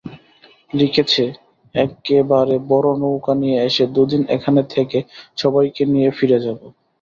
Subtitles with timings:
[0.73, 1.23] লিখেছে,
[1.75, 4.99] একেবারে বড় নৌকা নিয়ে এসে দুদিন এখানে থেকে
[5.37, 6.59] সবাইকে নিয়ে ফিরে যাব।